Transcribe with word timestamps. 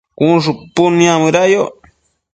cun 0.17 0.33
shupud 0.43 0.91
niamëda 0.99 1.43
yoc 1.53 1.73